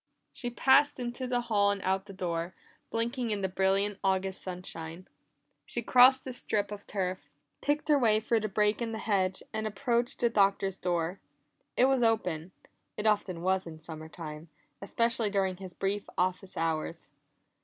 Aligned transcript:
She 0.33 0.49
passed 0.49 0.97
into 0.99 1.27
the 1.27 1.41
hall 1.41 1.69
and 1.69 1.79
out 1.83 2.07
the 2.07 2.11
door, 2.13 2.55
blinking 2.89 3.29
in 3.29 3.41
the 3.41 3.47
brilliant 3.47 3.99
August 4.03 4.41
sunshine. 4.41 5.07
She 5.63 5.83
crossed 5.83 6.23
the 6.25 6.33
strip 6.33 6.71
of 6.71 6.87
turf, 6.87 7.29
picked 7.61 7.87
her 7.87 7.99
way 7.99 8.19
through 8.19 8.39
the 8.39 8.49
break 8.49 8.81
in 8.81 8.93
the 8.93 8.97
hedge, 8.97 9.43
and 9.53 9.67
approached 9.67 10.19
the 10.21 10.29
Doctor's 10.31 10.79
door. 10.79 11.19
It 11.77 11.85
was 11.85 12.01
open; 12.01 12.51
it 12.97 13.05
often 13.05 13.43
was 13.43 13.67
in 13.67 13.77
summer 13.77 14.09
time, 14.09 14.49
especially 14.81 15.29
during 15.29 15.57
his 15.57 15.75
brief 15.75 16.09
office 16.17 16.57
hours. 16.57 17.09